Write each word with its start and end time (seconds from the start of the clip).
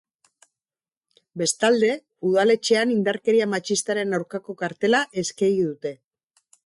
Bestalde, 1.41 1.89
udaletxean 2.29 2.93
indarkeria 2.95 3.49
matxistaren 3.55 4.19
aurkako 4.21 4.57
kartela 4.63 5.03
eskegi 5.25 5.61
dute. 5.71 5.93